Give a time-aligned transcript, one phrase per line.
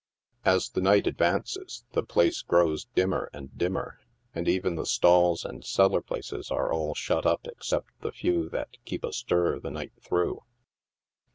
[0.45, 3.99] As the night advances, the place grows dimmer and dimmer,
[4.33, 8.83] and even the stalls and cellar places are all shut up except the few that
[8.83, 10.41] keep astir the night through.